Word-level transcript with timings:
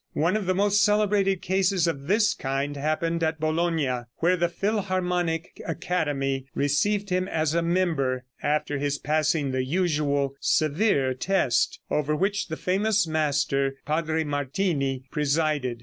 One 0.13 0.35
of 0.35 0.47
the 0.47 0.55
most 0.55 0.81
celebrated 0.83 1.43
cases 1.43 1.85
of 1.85 2.07
this 2.07 2.33
kind 2.33 2.75
happened 2.75 3.21
at 3.21 3.39
Bologna, 3.39 4.05
where 4.17 4.35
the 4.35 4.49
Philharmonic 4.49 5.61
Academy 5.63 6.47
received 6.55 7.11
him 7.11 7.27
as 7.27 7.53
a 7.53 7.61
member, 7.61 8.25
after 8.41 8.79
his 8.79 8.97
passing 8.97 9.51
the 9.51 9.63
usual 9.63 10.33
severe 10.39 11.13
test, 11.13 11.81
over 11.91 12.15
which 12.15 12.47
the 12.47 12.57
famous 12.57 13.05
master, 13.05 13.75
Padre 13.85 14.23
Martini, 14.23 15.03
presided. 15.11 15.79